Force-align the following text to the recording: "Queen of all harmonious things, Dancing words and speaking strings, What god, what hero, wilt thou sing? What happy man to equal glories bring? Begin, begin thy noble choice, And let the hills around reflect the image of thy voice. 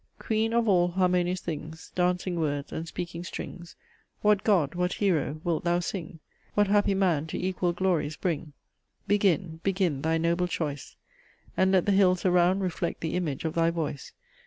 "Queen 0.17 0.51
of 0.51 0.67
all 0.67 0.87
harmonious 0.87 1.41
things, 1.41 1.91
Dancing 1.93 2.39
words 2.39 2.71
and 2.73 2.87
speaking 2.87 3.23
strings, 3.23 3.75
What 4.23 4.43
god, 4.43 4.73
what 4.73 4.93
hero, 4.93 5.39
wilt 5.43 5.63
thou 5.63 5.77
sing? 5.79 6.19
What 6.55 6.65
happy 6.65 6.95
man 6.95 7.27
to 7.27 7.37
equal 7.37 7.71
glories 7.71 8.15
bring? 8.17 8.53
Begin, 9.05 9.59
begin 9.61 10.01
thy 10.01 10.17
noble 10.17 10.47
choice, 10.47 10.95
And 11.55 11.71
let 11.71 11.85
the 11.85 11.91
hills 11.91 12.25
around 12.25 12.61
reflect 12.61 13.01
the 13.01 13.13
image 13.13 13.45
of 13.45 13.53
thy 13.53 13.69
voice. 13.69 14.11